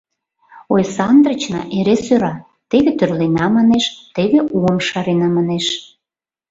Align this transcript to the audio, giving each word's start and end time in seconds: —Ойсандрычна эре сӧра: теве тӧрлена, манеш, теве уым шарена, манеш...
—Ойсандрычна 0.73 1.61
эре 1.77 1.95
сӧра: 2.05 2.33
теве 2.69 2.91
тӧрлена, 2.97 3.45
манеш, 3.55 3.85
теве 4.15 4.39
уым 4.57 4.77
шарена, 4.87 5.27
манеш... 5.37 5.65